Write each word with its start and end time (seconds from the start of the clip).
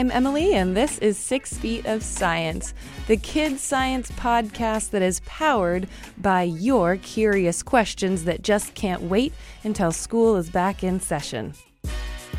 I'm 0.00 0.10
Emily, 0.10 0.54
and 0.54 0.74
this 0.74 0.96
is 1.00 1.18
Six 1.18 1.58
Feet 1.58 1.84
of 1.84 2.02
Science, 2.02 2.72
the 3.06 3.18
kids' 3.18 3.60
science 3.60 4.10
podcast 4.12 4.92
that 4.92 5.02
is 5.02 5.20
powered 5.26 5.86
by 6.16 6.44
your 6.44 6.96
curious 6.96 7.62
questions 7.62 8.24
that 8.24 8.40
just 8.40 8.72
can't 8.72 9.02
wait 9.02 9.34
until 9.62 9.92
school 9.92 10.36
is 10.36 10.48
back 10.48 10.82
in 10.82 11.00
session. 11.00 11.52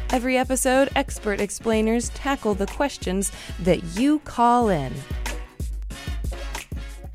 Every 0.10 0.40
episode, 0.40 0.90
expert 0.96 1.40
explainers 1.40 2.10
tackle 2.10 2.56
the 2.56 2.66
questions 2.66 3.32
that 3.60 3.84
you 3.96 4.18
call 4.22 4.70
in. 4.70 4.92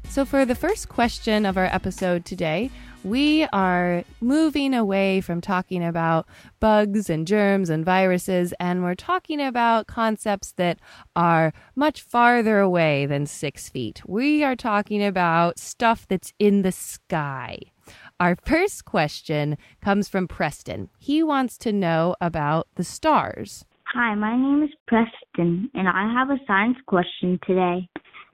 So, 0.08 0.24
for 0.24 0.44
the 0.44 0.54
first 0.54 0.88
question 0.88 1.44
of 1.44 1.56
our 1.56 1.66
episode 1.66 2.24
today, 2.24 2.70
we 3.06 3.46
are 3.52 4.02
moving 4.20 4.74
away 4.74 5.20
from 5.20 5.40
talking 5.40 5.84
about 5.84 6.26
bugs 6.58 7.08
and 7.08 7.24
germs 7.24 7.70
and 7.70 7.84
viruses, 7.84 8.52
and 8.58 8.82
we're 8.82 8.96
talking 8.96 9.40
about 9.40 9.86
concepts 9.86 10.50
that 10.52 10.80
are 11.14 11.52
much 11.76 12.02
farther 12.02 12.58
away 12.58 13.06
than 13.06 13.24
six 13.24 13.68
feet. 13.68 14.02
We 14.08 14.42
are 14.42 14.56
talking 14.56 15.04
about 15.04 15.60
stuff 15.60 16.08
that's 16.08 16.32
in 16.40 16.62
the 16.62 16.72
sky. 16.72 17.60
Our 18.18 18.36
first 18.44 18.84
question 18.84 19.56
comes 19.80 20.08
from 20.08 20.26
Preston. 20.26 20.90
He 20.98 21.22
wants 21.22 21.56
to 21.58 21.72
know 21.72 22.16
about 22.20 22.66
the 22.74 22.82
stars. 22.82 23.64
Hi, 23.94 24.16
my 24.16 24.36
name 24.36 24.64
is 24.64 24.70
Preston, 24.88 25.70
and 25.74 25.88
I 25.88 26.12
have 26.12 26.30
a 26.30 26.44
science 26.44 26.78
question 26.86 27.38
today. 27.46 27.88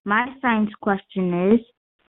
My 0.06 0.28
science 0.40 0.70
question 0.80 1.52
is 1.52 1.60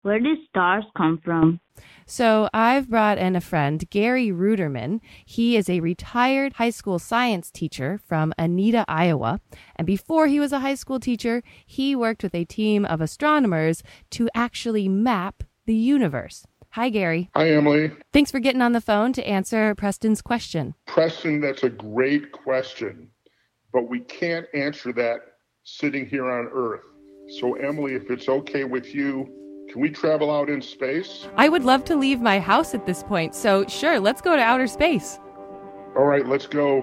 Where 0.03 0.19
do 0.19 0.35
stars 0.49 0.83
come 0.97 1.21
from? 1.23 1.61
So 2.05 2.49
I've 2.53 2.89
brought 2.89 3.17
in 3.17 3.37
a 3.37 3.41
friend, 3.41 3.89
Gary 3.89 4.27
Ruderman. 4.27 4.99
He 5.25 5.55
is 5.55 5.69
a 5.69 5.79
retired 5.79 6.53
high 6.53 6.71
school 6.71 6.99
science 6.99 7.49
teacher 7.49 8.01
from 8.05 8.33
Anita, 8.37 8.83
Iowa. 8.89 9.39
And 9.77 9.87
before 9.87 10.27
he 10.27 10.41
was 10.41 10.51
a 10.51 10.59
high 10.59 10.75
school 10.75 10.99
teacher, 10.99 11.41
he 11.65 11.95
worked 11.95 12.21
with 12.21 12.35
a 12.35 12.43
team 12.43 12.83
of 12.83 12.99
astronomers 12.99 13.81
to 14.11 14.29
actually 14.35 14.89
map 14.89 15.43
the 15.65 15.75
universe. 15.75 16.45
Hi, 16.71 16.89
Gary. 16.89 17.29
Hi, 17.33 17.51
Emily. 17.51 17.91
Thanks 18.11 18.29
for 18.29 18.41
getting 18.41 18.61
on 18.61 18.73
the 18.73 18.81
phone 18.81 19.13
to 19.13 19.25
answer 19.25 19.73
Preston's 19.73 20.21
question. 20.21 20.75
Preston, 20.85 21.39
that's 21.39 21.63
a 21.63 21.69
great 21.69 22.33
question, 22.33 23.07
but 23.71 23.87
we 23.87 24.01
can't 24.01 24.47
answer 24.53 24.91
that 24.91 25.19
sitting 25.63 26.05
here 26.05 26.29
on 26.29 26.49
Earth. 26.53 26.81
So, 27.39 27.53
Emily, 27.53 27.93
if 27.93 28.11
it's 28.11 28.27
okay 28.27 28.65
with 28.65 28.93
you, 28.93 29.42
can 29.69 29.81
we 29.81 29.89
travel 29.89 30.29
out 30.29 30.49
in 30.49 30.61
space? 30.61 31.27
I 31.35 31.49
would 31.49 31.63
love 31.63 31.83
to 31.85 31.95
leave 31.95 32.21
my 32.21 32.39
house 32.39 32.73
at 32.73 32.85
this 32.85 33.03
point, 33.03 33.33
so 33.33 33.65
sure, 33.67 33.99
let's 33.99 34.21
go 34.21 34.35
to 34.35 34.41
outer 34.41 34.67
space. 34.67 35.19
All 35.95 36.05
right, 36.05 36.27
let's 36.27 36.47
go 36.47 36.81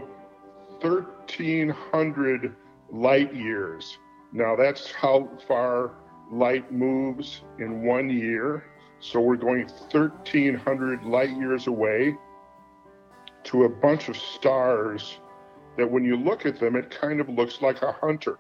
1,300 0.80 2.56
light 2.90 3.34
years. 3.34 3.98
Now, 4.32 4.56
that's 4.56 4.90
how 4.92 5.28
far 5.46 5.92
light 6.32 6.72
moves 6.72 7.42
in 7.58 7.82
one 7.84 8.08
year. 8.08 8.64
So, 9.00 9.20
we're 9.20 9.36
going 9.36 9.66
1,300 9.66 11.04
light 11.04 11.30
years 11.36 11.66
away 11.66 12.14
to 13.44 13.64
a 13.64 13.68
bunch 13.68 14.08
of 14.08 14.16
stars 14.16 15.18
that 15.76 15.90
when 15.90 16.04
you 16.04 16.16
look 16.16 16.44
at 16.44 16.58
them, 16.60 16.76
it 16.76 16.90
kind 16.90 17.20
of 17.20 17.28
looks 17.28 17.62
like 17.62 17.82
a 17.82 17.92
hunter. 17.92 18.38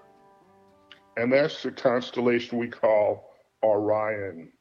And 1.16 1.32
that's 1.32 1.62
the 1.62 1.70
constellation 1.70 2.58
we 2.58 2.68
call 2.68 3.29
Orion. 3.62 4.52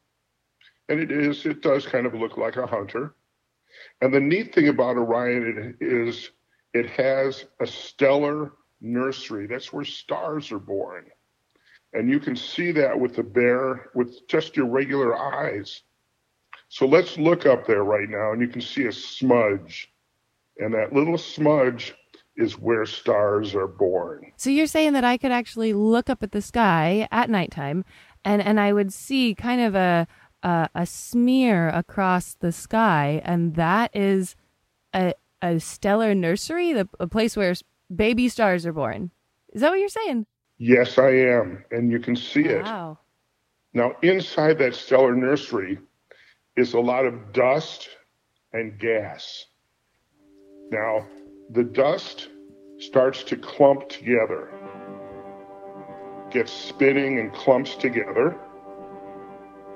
And 0.89 0.99
it 0.99 1.11
is, 1.11 1.45
it 1.45 1.61
does 1.61 1.85
kind 1.85 2.05
of 2.05 2.13
look 2.13 2.37
like 2.37 2.57
a 2.57 2.65
hunter. 2.65 3.15
And 4.01 4.13
the 4.13 4.19
neat 4.19 4.53
thing 4.53 4.67
about 4.67 4.97
Orion 4.97 5.77
is 5.79 6.31
it 6.73 6.89
has 6.89 7.45
a 7.59 7.67
stellar 7.67 8.53
nursery. 8.81 9.47
That's 9.47 9.71
where 9.71 9.85
stars 9.85 10.51
are 10.51 10.59
born. 10.59 11.05
And 11.93 12.09
you 12.09 12.19
can 12.19 12.35
see 12.35 12.71
that 12.73 12.99
with 12.99 13.15
the 13.15 13.23
bare, 13.23 13.89
with 13.95 14.27
just 14.27 14.55
your 14.55 14.67
regular 14.67 15.17
eyes. 15.17 15.81
So 16.67 16.85
let's 16.85 17.17
look 17.17 17.45
up 17.47 17.65
there 17.65 17.83
right 17.83 18.07
now, 18.07 18.31
and 18.31 18.41
you 18.41 18.47
can 18.47 18.61
see 18.61 18.85
a 18.85 18.91
smudge. 18.91 19.91
And 20.59 20.73
that 20.75 20.93
little 20.93 21.17
smudge 21.17 21.95
is 22.37 22.59
where 22.59 22.85
stars 22.85 23.55
are 23.55 23.67
born. 23.67 24.31
So 24.37 24.49
you're 24.49 24.67
saying 24.67 24.93
that 24.93 25.03
I 25.03 25.17
could 25.17 25.31
actually 25.31 25.73
look 25.73 26.09
up 26.09 26.23
at 26.23 26.31
the 26.31 26.41
sky 26.41 27.07
at 27.11 27.29
nighttime 27.29 27.83
and 28.25 28.41
and 28.41 28.59
I 28.59 28.73
would 28.73 28.93
see 28.93 29.35
kind 29.35 29.61
of 29.61 29.75
a 29.75 30.07
a, 30.43 30.69
a 30.75 30.85
smear 30.85 31.69
across 31.69 32.35
the 32.35 32.51
sky, 32.51 33.21
and 33.23 33.55
that 33.55 33.95
is 33.95 34.35
a 34.93 35.13
a 35.41 35.59
stellar 35.59 36.13
nursery, 36.13 36.73
the 36.73 36.87
a 36.99 37.07
place 37.07 37.35
where 37.37 37.53
baby 37.93 38.29
stars 38.29 38.65
are 38.65 38.73
born. 38.73 39.11
Is 39.53 39.61
that 39.61 39.71
what 39.71 39.79
you're 39.79 39.89
saying? 39.89 40.25
Yes, 40.57 40.97
I 40.97 41.09
am, 41.09 41.63
and 41.71 41.91
you 41.91 41.99
can 41.99 42.15
see 42.15 42.43
it. 42.43 42.63
Wow. 42.63 42.99
Now, 43.73 43.93
inside 44.01 44.57
that 44.59 44.75
stellar 44.75 45.15
nursery 45.15 45.79
is 46.57 46.73
a 46.73 46.79
lot 46.79 47.05
of 47.05 47.31
dust 47.31 47.87
and 48.51 48.77
gas. 48.77 49.45
Now, 50.71 51.07
the 51.51 51.63
dust 51.63 52.29
starts 52.79 53.23
to 53.23 53.37
clump 53.37 53.89
together 53.89 54.51
gets 56.31 56.51
spinning 56.51 57.19
and 57.19 57.33
clumps 57.33 57.75
together, 57.75 58.37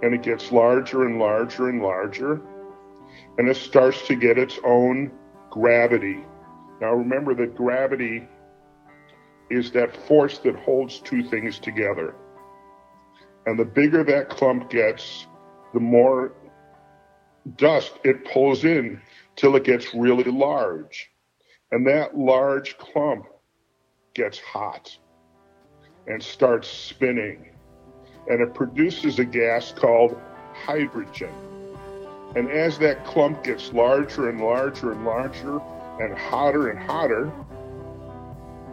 and 0.01 0.13
it 0.13 0.23
gets 0.23 0.51
larger 0.51 1.05
and 1.05 1.19
larger 1.19 1.69
and 1.69 1.81
larger, 1.81 2.41
and 3.37 3.49
it 3.49 3.57
starts 3.57 4.05
to 4.07 4.15
get 4.15 4.37
its 4.37 4.59
own 4.63 5.11
gravity. 5.49 6.23
Now, 6.81 6.93
remember 6.93 7.33
that 7.35 7.55
gravity 7.55 8.27
is 9.49 9.71
that 9.71 9.95
force 10.07 10.39
that 10.39 10.55
holds 10.55 10.99
two 10.99 11.23
things 11.23 11.59
together. 11.59 12.15
And 13.45 13.59
the 13.59 13.65
bigger 13.65 14.03
that 14.03 14.29
clump 14.29 14.69
gets, 14.69 15.27
the 15.73 15.79
more 15.79 16.33
dust 17.57 17.93
it 18.03 18.25
pulls 18.25 18.63
in 18.63 19.01
till 19.35 19.55
it 19.55 19.63
gets 19.63 19.93
really 19.93 20.31
large. 20.31 21.09
And 21.71 21.87
that 21.87 22.17
large 22.17 22.77
clump 22.77 23.25
gets 24.13 24.39
hot 24.39 24.97
and 26.07 26.21
starts 26.21 26.67
spinning. 26.67 27.49
And 28.27 28.41
it 28.41 28.53
produces 28.53 29.19
a 29.19 29.25
gas 29.25 29.73
called 29.75 30.19
hydrogen. 30.53 31.33
And 32.35 32.49
as 32.49 32.77
that 32.79 33.05
clump 33.05 33.43
gets 33.43 33.73
larger 33.73 34.29
and 34.29 34.41
larger 34.41 34.91
and 34.91 35.05
larger 35.05 35.59
and 35.99 36.17
hotter 36.17 36.69
and 36.69 36.79
hotter, 36.79 37.31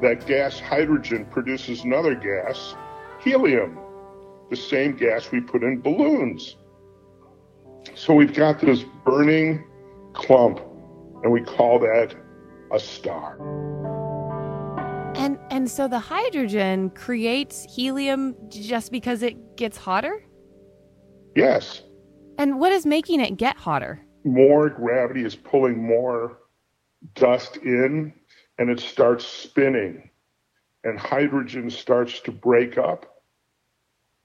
that 0.00 0.26
gas 0.26 0.58
hydrogen 0.58 1.26
produces 1.26 1.84
another 1.84 2.14
gas, 2.14 2.74
helium, 3.22 3.78
the 4.48 4.56
same 4.56 4.96
gas 4.96 5.30
we 5.30 5.40
put 5.40 5.62
in 5.62 5.80
balloons. 5.80 6.56
So 7.94 8.14
we've 8.14 8.32
got 8.32 8.60
this 8.60 8.84
burning 9.04 9.64
clump, 10.14 10.60
and 11.22 11.30
we 11.30 11.42
call 11.42 11.78
that 11.80 12.14
a 12.72 12.80
star. 12.80 13.36
And 15.20 15.38
and 15.50 15.70
so 15.70 15.86
the 15.86 15.98
hydrogen 15.98 16.88
creates 16.88 17.64
helium 17.64 18.34
just 18.48 18.90
because 18.90 19.22
it 19.22 19.58
gets 19.58 19.76
hotter? 19.76 20.24
Yes. 21.36 21.82
And 22.38 22.58
what 22.58 22.72
is 22.72 22.86
making 22.86 23.20
it 23.20 23.36
get 23.36 23.58
hotter? 23.58 24.00
More 24.24 24.70
gravity 24.70 25.22
is 25.26 25.36
pulling 25.36 25.86
more 25.86 26.38
dust 27.14 27.58
in 27.58 28.14
and 28.58 28.70
it 28.70 28.80
starts 28.80 29.26
spinning 29.26 30.08
and 30.84 30.98
hydrogen 30.98 31.68
starts 31.68 32.20
to 32.20 32.32
break 32.32 32.78
up 32.78 33.04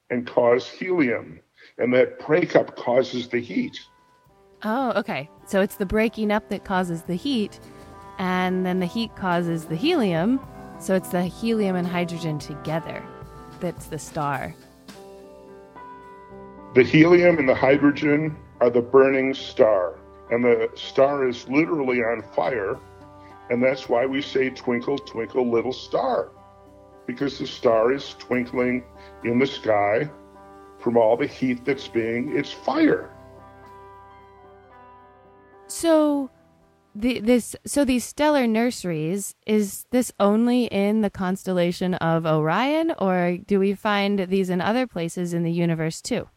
and 0.10 0.26
cause 0.26 0.66
helium 0.66 1.42
and 1.78 1.94
that 1.94 2.26
breakup 2.26 2.78
causes 2.78 3.28
the 3.28 3.42
heat. 3.42 3.78
Oh, 4.64 4.94
okay. 4.96 5.30
So 5.46 5.60
it's 5.60 5.76
the 5.76 5.86
breaking 5.86 6.32
up 6.32 6.48
that 6.48 6.64
causes 6.64 7.02
the 7.02 7.16
heat 7.16 7.60
and 8.18 8.66
then 8.66 8.80
the 8.80 8.86
heat 8.86 9.14
causes 9.18 9.66
the 9.66 9.76
helium 9.76 10.40
so 10.80 10.96
it's 10.96 11.10
the 11.10 11.24
helium 11.24 11.76
and 11.76 11.88
hydrogen 11.88 12.40
together 12.40 13.04
that's 13.60 13.88
the 13.88 14.00
star. 14.00 14.54
The 16.74 16.84
helium 16.84 17.38
and 17.38 17.48
the 17.48 17.56
hydrogen 17.56 18.36
are 18.60 18.70
the 18.70 18.82
burning 18.82 19.34
star, 19.34 19.98
and 20.30 20.44
the 20.44 20.70
star 20.76 21.28
is 21.28 21.48
literally 21.48 22.04
on 22.04 22.22
fire, 22.36 22.78
and 23.50 23.64
that's 23.64 23.88
why 23.88 24.06
we 24.06 24.22
say 24.22 24.50
twinkle, 24.50 24.98
twinkle, 24.98 25.50
little 25.50 25.74
star, 25.74 26.32
because 27.08 27.40
the 27.40 27.48
star 27.48 27.94
is 27.94 28.16
twinkling 28.20 28.84
in 29.24 29.40
the 29.40 29.48
sky 29.48 30.10
from 30.80 30.98
all 30.98 31.16
the 31.16 31.28
heat 31.28 31.64
that's 31.66 31.88
being, 31.88 32.38
it's 32.38 32.52
fire. 32.52 33.10
So 35.68 36.30
the, 36.96 37.20
this 37.20 37.56
so 37.66 37.84
these 37.84 38.06
stellar 38.06 38.48
nurseries 38.48 39.36
is 39.46 39.86
this 39.92 40.14
only 40.20 40.66
in 40.66 41.02
the 41.02 41.10
constellation 41.10 41.94
of 41.96 42.26
Orion 42.26 42.94
or 42.98 43.38
do 43.46 43.60
we 43.60 43.74
find 43.74 44.20
these 44.30 44.50
in 44.50 44.62
other 44.62 44.88
places 44.88 45.34
in 45.34 45.44
the 45.44 45.52
universe 45.52 46.02
too? 46.02 46.30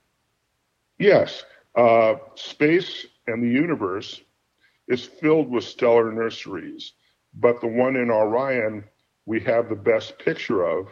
Yes, 0.98 1.44
uh, 1.76 2.14
space 2.34 3.06
and 3.28 3.42
the 3.42 3.48
universe 3.48 4.20
is 4.88 5.04
filled 5.04 5.48
with 5.48 5.62
stellar 5.62 6.10
nurseries, 6.10 6.94
but 7.34 7.60
the 7.60 7.68
one 7.68 7.94
in 7.94 8.10
Orion 8.10 8.84
we 9.26 9.38
have 9.40 9.68
the 9.68 9.76
best 9.76 10.18
picture 10.18 10.64
of 10.64 10.88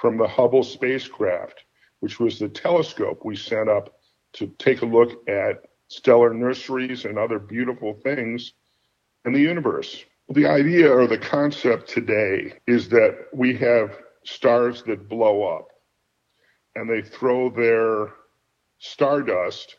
from 0.00 0.18
the 0.18 0.28
Hubble 0.28 0.62
spacecraft, 0.62 1.64
which 1.98 2.20
was 2.20 2.38
the 2.38 2.48
telescope 2.48 3.22
we 3.24 3.34
sent 3.34 3.68
up 3.68 3.98
to 4.34 4.46
take 4.58 4.82
a 4.82 4.86
look 4.86 5.28
at 5.28 5.64
stellar 5.88 6.32
nurseries 6.32 7.04
and 7.04 7.18
other 7.18 7.40
beautiful 7.40 7.94
things 8.04 8.52
in 9.24 9.32
the 9.32 9.40
universe. 9.40 10.04
The 10.28 10.46
idea 10.46 10.90
or 10.90 11.06
the 11.06 11.18
concept 11.18 11.88
today 11.88 12.54
is 12.66 12.88
that 12.90 13.26
we 13.32 13.56
have 13.56 13.98
stars 14.24 14.82
that 14.84 15.08
blow 15.08 15.42
up 15.42 15.68
and 16.76 16.88
they 16.88 17.02
throw 17.02 17.50
their 17.50 18.14
stardust 18.78 19.76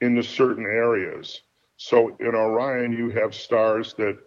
into 0.00 0.22
certain 0.22 0.66
areas. 0.66 1.42
So 1.76 2.16
in 2.20 2.34
Orion, 2.34 2.92
you 2.92 3.10
have 3.10 3.34
stars 3.34 3.94
that 3.94 4.18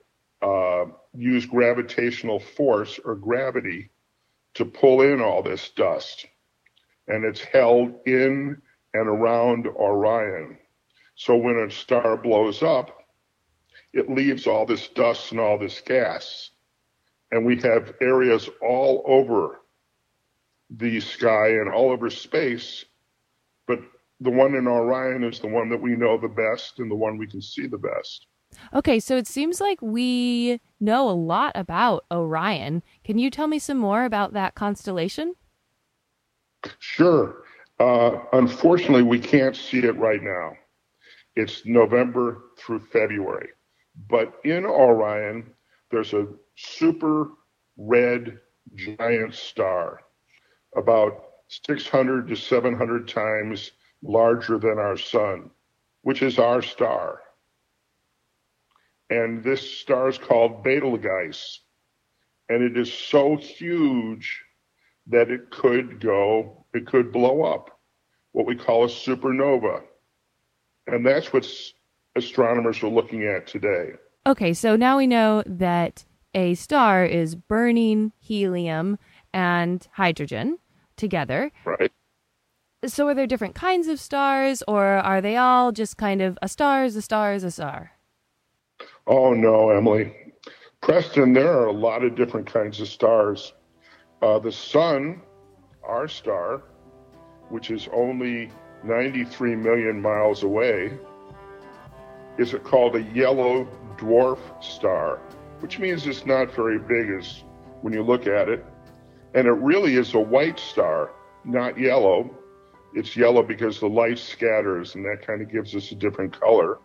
uh, 0.42 0.86
use 1.14 1.46
gravitational 1.46 2.40
force 2.40 3.00
or 3.04 3.16
gravity 3.16 3.90
to 4.54 4.66
pull 4.66 5.02
in 5.02 5.22
all 5.22 5.44
this 5.44 5.70
dust. 5.70 6.26
And 7.08 7.26
it's 7.26 7.42
held 7.42 7.94
in 8.06 8.62
and 8.94 9.08
around 9.08 9.68
Orion. 9.68 10.58
So 11.16 11.36
when 11.36 11.60
a 11.60 11.72
star 11.72 12.18
blows 12.18 12.64
up, 12.64 12.97
it 13.98 14.12
leaves 14.12 14.46
all 14.46 14.64
this 14.64 14.88
dust 14.90 15.32
and 15.32 15.42
all 15.42 15.58
this 15.58 15.82
gas. 15.82 16.52
And 17.32 17.44
we 17.44 17.60
have 17.62 17.96
areas 18.00 18.48
all 18.62 19.04
over 19.08 19.62
the 20.70 21.00
sky 21.00 21.48
and 21.50 21.74
all 21.74 21.90
over 21.90 22.10
space, 22.12 22.86
but 23.66 23.80
the 24.22 24.30
one 24.30 24.54
in 24.54 24.68
Orion 24.68 25.24
is 25.24 25.40
the 25.40 25.48
one 25.48 25.70
that 25.70 25.82
we 25.82 25.96
know 25.96 26.18
the 26.18 26.28
best 26.28 26.78
and 26.78 26.92
the 26.92 26.96
one 26.96 27.18
we 27.18 27.26
can 27.26 27.42
see 27.42 27.66
the 27.66 27.78
best. 27.78 28.28
Okay, 28.74 29.00
so 29.00 29.18
it 29.18 29.26
seems 29.26 29.60
like 29.60 29.82
we 29.82 30.62
know 30.80 31.10
a 31.10 31.12
lot 31.12 31.52
about 31.56 32.06
Orion. 32.12 32.84
Can 33.04 33.18
you 33.18 33.32
tell 33.32 33.48
me 33.48 33.58
some 33.58 33.78
more 33.78 34.06
about 34.06 34.34
that 34.34 34.54
constellation? 34.54 35.34
Sure. 36.80 37.44
Uh, 37.80 38.20
unfortunately, 38.34 39.04
we 39.04 39.20
can't 39.20 39.56
see 39.56 39.80
it 39.80 39.98
right 39.98 40.22
now. 40.22 40.54
It's 41.36 41.66
November 41.66 42.44
through 42.58 42.80
February. 42.80 43.50
But 44.10 44.40
in 44.44 44.66
Orion, 44.66 45.54
there's 45.90 46.14
a 46.14 46.28
super 46.56 47.30
red 47.78 48.40
giant 48.76 49.34
star, 49.34 50.02
about 50.76 51.24
600 51.66 52.28
to 52.28 52.36
700 52.36 53.08
times 53.08 53.72
larger 54.04 54.58
than 54.58 54.78
our 54.78 54.98
sun, 54.98 55.50
which 56.02 56.22
is 56.22 56.38
our 56.38 56.62
star. 56.62 57.22
And 59.10 59.44
this 59.44 59.80
star 59.80 60.10
is 60.10 60.18
called 60.18 60.64
Betelgeuse. 60.64 61.62
And 62.50 62.64
it 62.64 62.78
is 62.78 62.94
so 62.94 63.36
huge 63.36 64.44
that 65.08 65.32
it 65.32 65.50
could 65.50 66.00
go, 66.00 66.66
it 66.74 66.86
could 66.86 67.12
blow 67.12 67.44
up, 67.44 67.80
what 68.32 68.46
we 68.46 68.56
call 68.56 68.84
a 68.84 68.88
supernova. 68.88 69.84
And 70.88 71.06
that's 71.06 71.32
what 71.34 71.46
astronomers 72.18 72.84
are 72.84 72.90
looking 72.90 73.24
at 73.24 73.48
today. 73.48 73.92
Okay, 74.26 74.54
so 74.54 74.76
now 74.76 74.98
we 74.98 75.08
know 75.08 75.44
that 75.46 76.04
a 76.34 76.56
star 76.56 77.06
is 77.06 77.36
burning 77.36 78.12
helium 78.20 78.98
and 79.34 79.88
hydrogen 79.94 80.58
together. 80.98 81.52
Right. 81.64 81.92
So 82.86 83.08
are 83.08 83.16
there 83.16 83.26
different 83.26 83.56
kinds 83.56 83.88
of 83.88 84.00
stars, 84.00 84.62
or 84.68 84.86
are 84.86 85.22
they 85.22 85.36
all 85.36 85.72
just 85.72 85.98
kind 85.98 86.22
of 86.22 86.38
a 86.42 86.48
star 86.48 86.86
is 86.86 86.96
a 86.96 87.02
star 87.02 87.34
is 87.34 87.44
a 87.44 87.52
star? 87.52 87.92
Oh, 89.08 89.34
no, 89.34 89.70
Emily. 89.70 90.14
Preston, 90.82 91.34
there 91.34 91.52
are 91.52 91.68
a 91.68 91.72
lot 91.72 92.04
of 92.04 92.16
different 92.16 92.46
kinds 92.46 92.80
of 92.80 92.88
stars. 92.88 93.54
Uh, 94.22 94.40
the 94.40 94.52
sun, 94.52 95.22
our 95.84 96.08
star, 96.08 96.64
which 97.50 97.72
is 97.72 97.88
only 97.94 98.52
93 98.84 99.56
million 99.56 100.02
miles 100.02 100.44
away, 100.44 100.98
is 102.38 102.54
it 102.54 102.64
called 102.64 102.96
a 102.96 103.02
yellow 103.02 103.68
dwarf 103.98 104.40
star, 104.64 105.20
which 105.60 105.80
means 105.80 106.06
it's 106.06 106.26
not 106.26 106.54
very 106.54 106.80
big 106.80 107.10
as 107.10 107.44
when 107.82 107.94
you 107.94 108.04
look 108.04 108.28
at 108.28 108.50
it. 108.50 108.66
And 109.34 109.48
it 109.48 109.52
really 109.52 109.96
is 109.96 110.14
a 110.14 110.20
white 110.20 110.60
star, 110.60 111.12
not 111.46 111.78
yellow. 111.80 112.30
It's 112.94 113.16
yellow 113.16 113.44
because 113.44 113.80
the 113.80 113.88
light 113.88 114.20
scatters 114.20 114.96
and 114.96 115.06
that 115.06 115.26
kind 115.26 115.42
of 115.42 115.52
gives 115.52 115.76
us 115.76 115.92
a 115.92 115.96
different 115.96 116.40
color. 116.40 116.80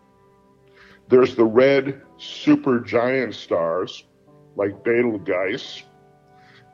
There's 1.09 1.35
the 1.35 1.45
red 1.45 2.01
supergiant 2.17 3.33
stars 3.33 4.05
like 4.55 4.83
Betelgeuse. 4.83 5.83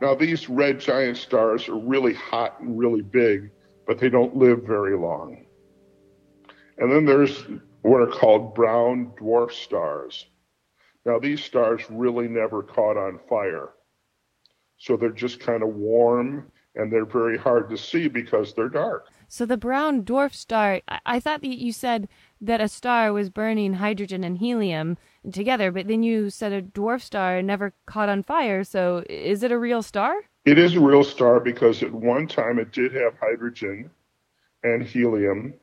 Now, 0.02 0.16
these 0.16 0.48
red 0.50 0.80
giant 0.80 1.18
stars 1.18 1.68
are 1.68 1.78
really 1.78 2.14
hot 2.14 2.60
and 2.62 2.78
really 2.78 3.02
big, 3.02 3.52
but 3.86 4.00
they 4.00 4.10
don't 4.10 4.36
live 4.36 4.64
very 4.64 4.98
long. 4.98 5.46
And 6.78 6.92
then 6.92 7.06
there's 7.06 7.44
what 7.82 8.02
are 8.02 8.08
called 8.08 8.56
brown 8.56 9.12
dwarf 9.20 9.52
stars. 9.52 10.26
Now, 11.06 11.20
these 11.20 11.44
stars 11.44 11.82
really 11.90 12.28
never 12.28 12.62
caught 12.62 12.98
on 12.98 13.20
fire. 13.30 13.70
So 14.78 14.98
they're 14.98 15.10
just 15.12 15.40
kind 15.40 15.64
of 15.64 15.70
warm 15.70 16.52
and 16.76 16.92
they're 16.92 17.06
very 17.06 17.38
hard 17.38 17.70
to 17.70 17.78
see 17.78 18.08
because 18.08 18.54
they're 18.54 18.70
dark. 18.70 19.08
So 19.28 19.46
the 19.46 19.58
brown 19.58 20.04
dwarf 20.04 20.34
star, 20.34 20.82
I, 20.88 21.00
I 21.06 21.20
thought 21.20 21.42
that 21.42 21.48
you 21.48 21.74
said 21.74 22.08
that 22.42 22.62
a 22.62 22.68
star 22.68 23.12
was 23.12 23.30
burning 23.30 23.74
hydrogen 23.74 24.24
and 24.24 24.38
helium 24.38 24.98
together, 25.32 25.72
but 25.72 25.88
then 25.88 26.04
you 26.04 26.30
said 26.30 26.54
a 26.54 26.62
dwarf 26.62 27.02
star 27.02 27.42
never 27.42 27.74
caught 27.86 28.10
on 28.10 28.24
fire. 28.24 28.64
So 28.64 29.04
is 29.10 29.44
it 29.44 29.52
a 29.52 29.60
real 29.60 29.82
star? 29.82 30.16
It 30.46 30.58
is 30.58 30.76
a 30.76 30.80
real 30.80 31.04
star 31.04 31.40
because 31.40 31.84
at 31.84 31.92
one 31.92 32.28
time 32.28 32.60
it 32.60 32.72
did 32.72 32.94
have 32.94 33.14
hydrogen 33.20 33.90
and 34.64 34.84
helium, 34.84 35.54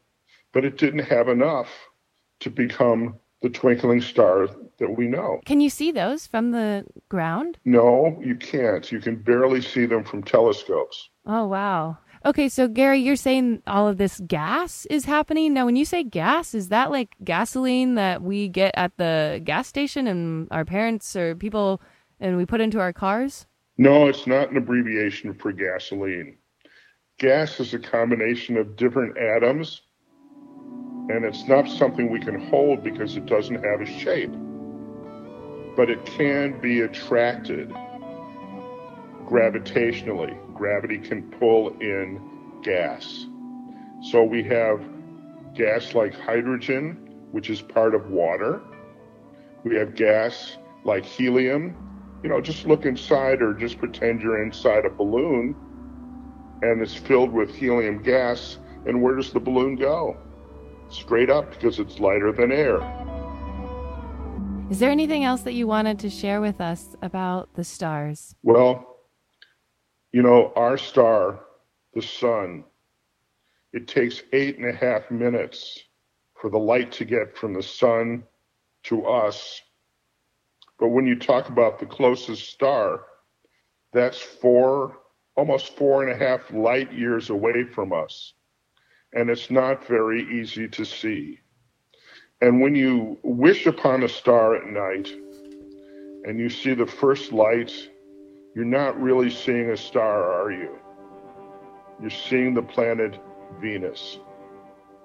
but 0.52 0.64
it 0.64 0.76
didn't 0.78 1.00
have 1.00 1.28
enough 1.28 1.68
to 2.40 2.50
become 2.50 3.16
the 3.42 3.50
twinkling 3.50 4.00
stars 4.00 4.50
that 4.78 4.96
we 4.96 5.06
know. 5.06 5.40
Can 5.44 5.60
you 5.60 5.70
see 5.70 5.90
those 5.90 6.26
from 6.26 6.50
the 6.50 6.84
ground? 7.08 7.58
No, 7.64 8.20
you 8.24 8.36
can't. 8.36 8.90
You 8.90 9.00
can 9.00 9.16
barely 9.16 9.60
see 9.60 9.86
them 9.86 10.04
from 10.04 10.22
telescopes. 10.22 11.08
Oh, 11.26 11.46
wow. 11.46 11.98
Okay, 12.24 12.48
so 12.48 12.66
Gary, 12.66 12.98
you're 12.98 13.14
saying 13.14 13.62
all 13.66 13.86
of 13.86 13.98
this 13.98 14.20
gas 14.26 14.86
is 14.86 15.04
happening. 15.04 15.54
Now, 15.54 15.64
when 15.64 15.76
you 15.76 15.84
say 15.84 16.02
gas, 16.02 16.54
is 16.54 16.70
that 16.70 16.90
like 16.90 17.14
gasoline 17.22 17.94
that 17.94 18.22
we 18.22 18.48
get 18.48 18.74
at 18.76 18.96
the 18.96 19.40
gas 19.44 19.68
station 19.68 20.06
and 20.06 20.48
our 20.50 20.64
parents 20.64 21.14
or 21.14 21.36
people 21.36 21.80
and 22.18 22.36
we 22.36 22.44
put 22.44 22.60
into 22.60 22.80
our 22.80 22.92
cars? 22.92 23.46
No, 23.78 24.08
it's 24.08 24.26
not 24.26 24.50
an 24.50 24.56
abbreviation 24.56 25.34
for 25.34 25.52
gasoline. 25.52 26.38
Gas 27.18 27.60
is 27.60 27.74
a 27.74 27.78
combination 27.78 28.56
of 28.56 28.76
different 28.76 29.16
atoms 29.18 29.82
and 31.08 31.24
it's 31.24 31.46
not 31.46 31.68
something 31.68 32.10
we 32.10 32.20
can 32.20 32.48
hold 32.48 32.82
because 32.82 33.16
it 33.16 33.26
doesn't 33.26 33.62
have 33.62 33.80
a 33.80 33.86
shape. 33.86 34.32
But 35.76 35.90
it 35.90 36.04
can 36.04 36.60
be 36.60 36.80
attracted 36.80 37.70
gravitationally. 39.24 40.36
Gravity 40.54 40.98
can 40.98 41.30
pull 41.32 41.68
in 41.80 42.20
gas. 42.62 43.26
So 44.02 44.24
we 44.24 44.42
have 44.44 44.80
gas 45.54 45.94
like 45.94 46.14
hydrogen, 46.14 47.26
which 47.30 47.50
is 47.50 47.62
part 47.62 47.94
of 47.94 48.10
water. 48.10 48.60
We 49.64 49.76
have 49.76 49.94
gas 49.94 50.56
like 50.84 51.04
helium. 51.04 51.76
You 52.22 52.30
know, 52.30 52.40
just 52.40 52.66
look 52.66 52.84
inside 52.84 53.42
or 53.42 53.52
just 53.54 53.78
pretend 53.78 54.22
you're 54.22 54.42
inside 54.42 54.84
a 54.86 54.90
balloon 54.90 55.54
and 56.62 56.80
it's 56.80 56.94
filled 56.94 57.30
with 57.30 57.54
helium 57.54 58.02
gas. 58.02 58.58
And 58.86 59.02
where 59.02 59.14
does 59.14 59.32
the 59.32 59.40
balloon 59.40 59.76
go? 59.76 60.16
Straight 60.90 61.30
up 61.30 61.50
because 61.50 61.78
it's 61.78 61.98
lighter 61.98 62.32
than 62.32 62.52
air. 62.52 62.80
Is 64.70 64.80
there 64.80 64.90
anything 64.90 65.24
else 65.24 65.42
that 65.42 65.52
you 65.52 65.66
wanted 65.66 65.98
to 66.00 66.10
share 66.10 66.40
with 66.40 66.60
us 66.60 66.96
about 67.00 67.54
the 67.54 67.62
stars? 67.62 68.34
Well, 68.42 68.96
you 70.12 70.22
know, 70.22 70.52
our 70.56 70.76
star, 70.76 71.40
the 71.94 72.02
sun, 72.02 72.64
it 73.72 73.86
takes 73.86 74.22
eight 74.32 74.58
and 74.58 74.68
a 74.68 74.72
half 74.72 75.10
minutes 75.10 75.80
for 76.34 76.50
the 76.50 76.58
light 76.58 76.90
to 76.92 77.04
get 77.04 77.36
from 77.36 77.54
the 77.54 77.62
sun 77.62 78.24
to 78.84 79.06
us. 79.06 79.60
But 80.78 80.88
when 80.88 81.06
you 81.06 81.16
talk 81.18 81.48
about 81.48 81.78
the 81.78 81.86
closest 81.86 82.50
star, 82.50 83.02
that's 83.92 84.20
four, 84.20 84.98
almost 85.36 85.76
four 85.76 86.02
and 86.02 86.10
a 86.10 86.16
half 86.16 86.50
light 86.52 86.92
years 86.92 87.30
away 87.30 87.64
from 87.64 87.92
us 87.92 88.34
and 89.16 89.30
it's 89.30 89.50
not 89.50 89.84
very 89.86 90.22
easy 90.30 90.68
to 90.68 90.84
see. 90.84 91.40
And 92.42 92.60
when 92.60 92.74
you 92.74 93.18
wish 93.22 93.66
upon 93.66 94.02
a 94.02 94.08
star 94.08 94.54
at 94.54 94.66
night 94.66 95.08
and 96.24 96.38
you 96.38 96.50
see 96.50 96.74
the 96.74 96.86
first 96.86 97.32
light, 97.32 97.72
you're 98.54 98.66
not 98.66 99.00
really 99.00 99.30
seeing 99.30 99.70
a 99.70 99.76
star, 99.76 100.30
are 100.32 100.52
you? 100.52 100.78
You're 102.00 102.10
seeing 102.10 102.52
the 102.52 102.62
planet 102.62 103.18
Venus. 103.58 104.18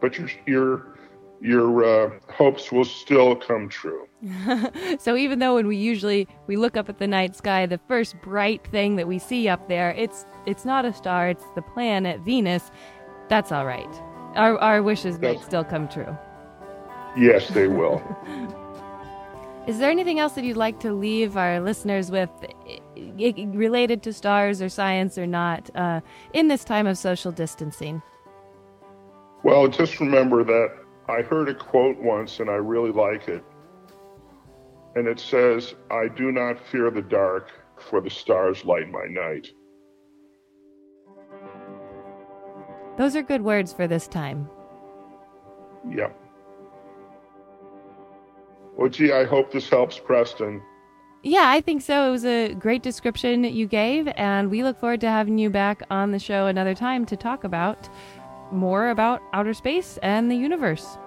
But 0.02 0.18
you're, 0.18 0.30
you're 0.46 0.98
your 1.42 1.84
uh, 1.84 2.12
hopes 2.32 2.72
will 2.72 2.86
still 2.86 3.36
come 3.36 3.68
true. 3.68 4.08
so 5.00 5.16
even 5.16 5.40
though 5.40 5.56
when 5.56 5.68
we 5.68 5.76
usually 5.76 6.28
we 6.46 6.56
look 6.56 6.78
up 6.78 6.88
at 6.88 7.00
the 7.00 7.08
night 7.08 7.36
sky, 7.36 7.66
the 7.66 7.80
first 7.88 8.16
bright 8.22 8.66
thing 8.68 8.96
that 8.96 9.08
we 9.08 9.18
see 9.18 9.48
up 9.48 9.68
there, 9.68 9.92
it's 9.92 10.26
it's 10.46 10.66
not 10.66 10.86
a 10.86 10.94
star, 10.94 11.30
it's 11.30 11.46
the 11.56 11.62
planet 11.62 12.20
Venus. 12.22 12.70
That's 13.32 13.54
all 13.54 13.66
right. 13.66 13.88
Our 14.36 14.60
our 14.60 14.84
wishes 14.84 15.18
That's, 15.18 15.38
might 15.38 15.46
still 15.46 15.64
come 15.64 15.88
true. 15.88 16.18
Yes, 17.16 17.48
they 17.48 17.68
will. 17.68 18.04
Is 19.68 19.80
there 19.80 19.90
anything 19.90 20.20
else 20.20 20.34
that 20.34 20.44
you'd 20.44 20.58
like 20.58 20.82
to 20.82 20.92
leave 20.92 21.38
our 21.38 21.62
listeners 21.62 22.12
with, 22.12 22.30
related 22.98 24.04
to 24.04 24.12
stars 24.12 24.62
or 24.62 24.68
science 24.68 25.18
or 25.18 25.26
not, 25.26 25.70
uh, 25.76 26.02
in 26.34 26.50
this 26.50 26.66
time 26.66 26.88
of 26.88 26.98
social 26.98 27.32
distancing? 27.32 28.02
Well, 29.44 29.70
just 29.70 30.02
remember 30.02 30.44
that 30.44 30.70
I 31.08 31.22
heard 31.22 31.48
a 31.48 31.54
quote 31.54 31.98
once 32.00 32.42
and 32.42 32.50
I 32.50 32.56
really 32.56 32.92
like 32.92 33.30
it. 33.30 33.46
And 34.96 35.08
it 35.08 35.22
says, 35.22 35.74
I 35.90 36.10
do 36.10 36.34
not 36.34 36.60
fear 36.60 36.92
the 36.92 37.02
dark, 37.02 37.50
for 37.80 38.02
the 38.02 38.10
stars 38.10 38.66
light 38.66 38.90
my 38.90 39.06
night. 39.08 39.52
Those 42.98 43.16
are 43.16 43.22
good 43.22 43.42
words 43.42 43.74
for 43.74 43.88
this 43.88 44.08
time. 44.08 44.50
Yep. 45.90 46.18
Well, 48.78 48.90
gee, 48.90 49.12
I 49.12 49.26
hope 49.26 49.52
this 49.52 49.70
helps, 49.70 50.00
Preston. 50.00 50.62
Yeah, 51.24 51.50
I 51.50 51.62
think 51.62 51.82
so. 51.82 52.08
It 52.08 52.12
was 52.12 52.26
a 52.26 52.54
great 52.56 52.82
description 52.82 53.44
you 53.44 53.68
gave, 53.68 54.08
and 54.16 54.50
we 54.50 54.64
look 54.64 54.80
forward 54.80 55.02
to 55.02 55.10
having 55.10 55.38
you 55.38 55.50
back 55.50 55.84
on 55.92 56.12
the 56.12 56.20
show 56.20 56.48
another 56.48 56.74
time 56.74 57.06
to 57.08 57.16
talk 57.16 57.44
about 57.44 57.90
more 58.52 58.90
about 58.90 59.22
outer 59.34 59.54
space 59.54 59.98
and 60.02 60.32
the 60.32 60.36
universe. 60.36 60.98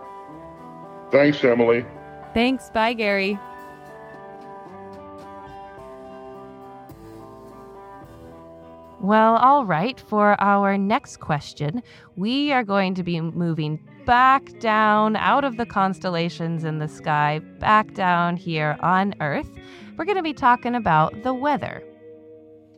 Thanks, 1.11 1.43
Emily. 1.45 1.85
Thanks. 2.33 2.71
Bye, 2.71 2.93
Gary. 2.93 3.38
Well, 9.04 9.37
all 9.37 9.66
right. 9.66 10.00
For 10.00 10.34
our 10.40 10.78
next 10.78 11.18
question, 11.18 11.82
we 12.16 12.52
are 12.52 12.64
going 12.64 12.94
to 12.94 13.02
be 13.02 13.20
moving 13.20 13.87
back 14.06 14.58
down 14.61 15.14
out 15.16 15.44
of 15.44 15.58
the 15.58 15.66
constellations 15.66 16.64
in 16.64 16.78
the 16.78 16.88
sky, 16.88 17.40
back 17.58 17.92
down 17.92 18.38
here 18.38 18.78
on 18.80 19.14
Earth. 19.20 19.50
We're 19.99 20.06
going 20.06 20.16
to 20.16 20.23
be 20.23 20.32
talking 20.32 20.75
about 20.75 21.23
the 21.23 21.34
weather. 21.34 21.84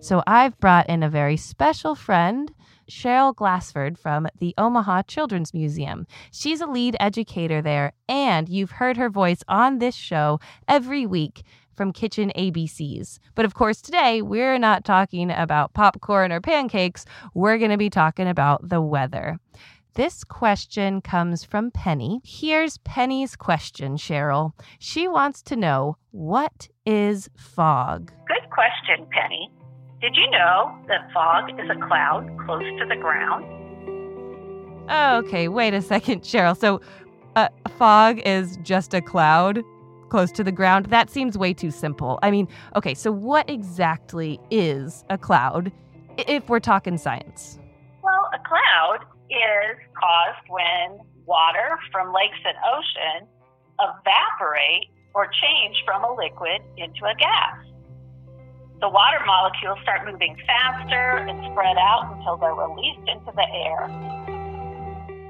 So 0.01 0.25
I've 0.27 0.59
brought 0.59 0.89
in 0.89 1.05
a 1.05 1.09
very 1.09 1.37
special 1.37 1.95
friend. 1.95 2.53
Cheryl 2.91 3.35
Glassford 3.35 3.97
from 3.97 4.29
the 4.39 4.55
Omaha 4.59 5.03
Children's 5.03 5.55
Museum. 5.55 6.07
She's 6.33 6.61
a 6.61 6.67
lead 6.67 6.97
educator 7.01 7.61
there, 7.61 7.93
and 8.09 8.49
you've 8.49 8.71
heard 8.73 8.97
her 8.97 9.11
voice 9.11 9.43
on 9.49 9.79
this 9.79 9.95
show 9.95 10.39
every 10.69 11.05
week 11.05 11.43
from 11.77 11.93
Kitchen 11.93 12.33
ABCs. 12.37 13.19
But 13.35 13.45
of 13.45 13.55
course, 13.55 13.81
today 13.81 14.23
we're 14.23 14.59
not 14.59 14.85
talking 14.85 15.31
about 15.31 15.75
popcorn 15.75 16.33
or 16.33 16.41
pancakes. 16.41 17.05
We're 17.35 17.59
going 17.59 17.71
to 17.71 17.77
be 17.77 17.91
talking 17.91 18.29
about 18.29 18.69
the 18.69 18.81
weather. 18.81 19.39
This 19.95 20.25
question 20.25 21.01
comes 21.01 21.43
from 21.43 21.71
Penny. 21.71 22.21
Here's 22.23 22.77
Penny's 22.79 23.35
question, 23.35 23.97
Cheryl. 23.97 24.53
She 24.79 25.09
wants 25.09 25.41
to 25.45 25.57
know 25.57 25.97
what 26.11 26.69
is 26.85 27.31
fog? 27.35 28.13
Good 28.29 28.51
question, 28.51 29.07
Penny. 29.11 29.51
Did 30.03 30.15
you 30.15 30.31
know 30.31 30.77
that 30.89 31.11
fog 31.15 31.49
is 31.59 31.71
a 31.71 31.87
cloud 31.87 32.29
close 32.45 32.65
to 32.79 32.87
the 32.87 32.97
ground? 32.97 33.45
Okay, 34.91 35.49
wait 35.49 35.73
a 35.73 35.81
second, 35.81 36.21
Cheryl. 36.23 36.57
So, 36.57 36.81
uh, 37.35 37.49
fog 37.79 38.21
is 38.27 38.59
just 38.63 38.93
a 38.93 39.01
cloud 39.01 39.63
close 40.09 40.31
to 40.33 40.45
the 40.45 40.53
ground. 40.53 40.87
That 40.87 41.11
seems 41.11 41.37
way 41.37 41.53
too 41.53 41.71
simple. 41.71 42.19
I 42.23 42.31
mean, 42.31 42.49
okay, 42.75 42.95
so 42.95 43.11
what 43.13 43.49
exactly 43.49 44.41
is 44.51 45.05
a 45.11 45.19
cloud 45.19 45.73
if 46.19 46.49
we're 46.49 46.61
talking 46.61 46.99
science? 46.99 47.59
Well, 48.03 48.31
a 48.33 48.39
cloud 48.47 49.07
is 49.31 49.77
caused 49.99 50.49
when 50.49 51.01
water 51.27 51.79
from 51.93 52.13
lakes 52.13 52.39
and 52.45 52.57
ocean 52.65 53.29
evaporate 53.81 54.89
or 55.15 55.27
change 55.27 55.77
from 55.85 56.05
a 56.05 56.15
liquid 56.15 56.63
into 56.77 57.05
a 57.05 57.15
gas. 57.19 57.59
The 58.81 58.89
water 58.89 59.19
molecules 59.27 59.79
start 59.83 60.07
moving 60.07 60.37
faster 60.47 61.25
and 61.25 61.53
spread 61.53 61.77
out 61.79 62.15
until 62.15 62.37
they're 62.37 62.55
released 62.55 63.09
into 63.09 63.33
the 63.35 63.49
air. 63.49 63.89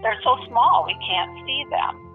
They're 0.03 0.21
so 0.23 0.37
small 0.49 0.85
we 0.87 0.95
can't 1.07 1.47
see 1.47 1.65
them 1.71 2.06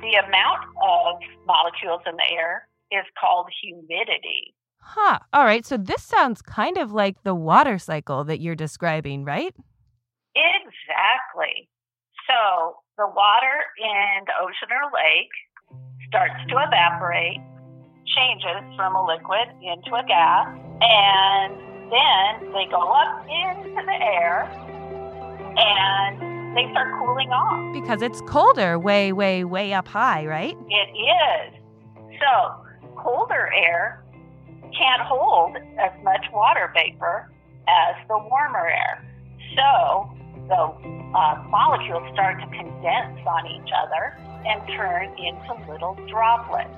the 0.00 0.14
amount 0.26 0.64
of 0.82 1.20
molecules 1.46 2.02
in 2.06 2.16
the 2.16 2.34
air 2.34 2.68
is 2.90 3.04
called 3.20 3.46
humidity. 3.62 4.54
Huh. 4.80 5.18
All 5.32 5.44
right. 5.44 5.66
So 5.66 5.76
this 5.76 6.02
sounds 6.02 6.40
kind 6.40 6.78
of 6.78 6.92
like 6.92 7.22
the 7.22 7.34
water 7.34 7.78
cycle 7.78 8.24
that 8.24 8.40
you're 8.40 8.54
describing, 8.54 9.24
right? 9.24 9.54
Exactly. 10.34 11.68
So 12.26 12.78
the 12.96 13.06
water 13.06 13.56
in 13.78 14.24
the 14.26 14.32
ocean 14.40 14.68
or 14.70 14.90
lake 14.94 15.32
starts 16.08 16.40
to 16.48 16.56
evaporate, 16.56 17.40
changes 18.06 18.76
from 18.76 18.96
a 18.96 19.04
liquid 19.04 19.48
into 19.60 19.94
a 19.94 20.04
gas, 20.06 20.48
and 20.80 21.52
then 21.92 22.52
they 22.52 22.66
go 22.70 22.80
up 22.80 23.24
into 23.24 23.82
the 23.84 23.98
air 24.00 24.48
and 25.56 26.27
they 26.54 26.70
start 26.70 26.88
cooling 26.98 27.30
off. 27.30 27.72
Because 27.72 28.02
it's 28.02 28.20
colder 28.22 28.78
way, 28.78 29.12
way, 29.12 29.44
way 29.44 29.72
up 29.72 29.88
high, 29.88 30.26
right? 30.26 30.56
It 30.68 30.90
is. 30.96 31.54
So, 32.20 32.64
colder 32.96 33.50
air 33.54 34.04
can't 34.76 35.02
hold 35.02 35.56
as 35.56 35.92
much 36.02 36.24
water 36.32 36.70
vapor 36.74 37.30
as 37.68 37.94
the 38.08 38.18
warmer 38.18 38.66
air. 38.66 39.04
So, 39.56 40.10
the 40.48 40.54
uh, 41.14 41.42
molecules 41.48 42.08
start 42.12 42.40
to 42.40 42.46
condense 42.46 43.20
on 43.26 43.46
each 43.46 43.70
other 43.72 44.16
and 44.46 44.62
turn 44.76 45.12
into 45.18 45.70
little 45.70 45.94
droplets. 46.08 46.72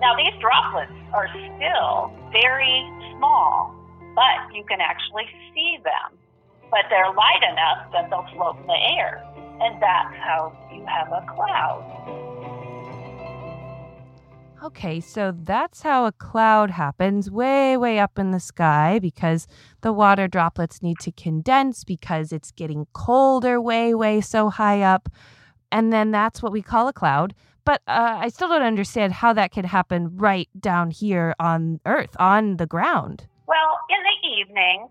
Now, 0.00 0.14
these 0.16 0.34
droplets 0.40 0.92
are 1.12 1.28
still 1.28 2.12
very 2.30 2.86
small, 3.16 3.74
but 4.14 4.54
you 4.54 4.62
can 4.64 4.80
actually 4.80 5.26
see 5.52 5.78
them 5.82 6.18
but 6.70 6.84
they're 6.90 7.12
light 7.12 7.42
enough 7.50 7.92
that 7.92 8.10
they'll 8.10 8.26
float 8.34 8.56
in 8.60 8.66
the 8.66 8.80
air. 8.98 9.24
And 9.60 9.82
that's 9.82 10.14
how 10.16 10.56
you 10.72 10.84
have 10.86 11.08
a 11.08 11.24
cloud. 11.26 11.98
Okay, 14.62 15.00
so 15.00 15.32
that's 15.32 15.82
how 15.82 16.04
a 16.06 16.12
cloud 16.12 16.70
happens 16.70 17.30
way, 17.30 17.76
way 17.76 18.00
up 18.00 18.18
in 18.18 18.32
the 18.32 18.40
sky 18.40 18.98
because 18.98 19.46
the 19.82 19.92
water 19.92 20.26
droplets 20.26 20.82
need 20.82 20.98
to 21.00 21.12
condense 21.12 21.84
because 21.84 22.32
it's 22.32 22.50
getting 22.50 22.86
colder 22.92 23.60
way, 23.60 23.94
way 23.94 24.20
so 24.20 24.50
high 24.50 24.82
up. 24.82 25.08
And 25.70 25.92
then 25.92 26.10
that's 26.10 26.42
what 26.42 26.50
we 26.50 26.60
call 26.60 26.88
a 26.88 26.92
cloud. 26.92 27.34
But 27.64 27.82
uh, 27.86 28.16
I 28.18 28.30
still 28.30 28.48
don't 28.48 28.62
understand 28.62 29.12
how 29.12 29.32
that 29.34 29.52
could 29.52 29.66
happen 29.66 30.16
right 30.16 30.48
down 30.58 30.90
here 30.90 31.34
on 31.38 31.80
Earth, 31.86 32.16
on 32.18 32.56
the 32.56 32.66
ground. 32.66 33.26
Well, 33.46 33.78
in 33.90 33.98
the 34.02 34.28
evenings, 34.40 34.90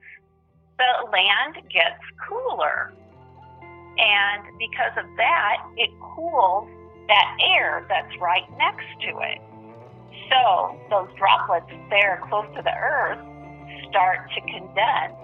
the 0.78 1.12
land 1.12 1.56
gets 1.70 2.04
cooler. 2.28 2.94
And 3.98 4.58
because 4.60 4.94
of 4.98 5.06
that, 5.18 5.58
it 5.76 5.90
cools 6.00 6.70
that 7.08 7.38
air 7.42 7.86
that's 7.90 8.14
right 8.22 8.46
next 8.58 8.86
to 9.02 9.20
it. 9.20 9.42
So 10.30 10.78
those 10.90 11.10
droplets 11.18 11.72
there 11.90 12.22
close 12.30 12.46
to 12.56 12.62
the 12.62 12.76
earth 12.76 13.20
start 13.90 14.30
to 14.36 14.42
condense 14.42 15.16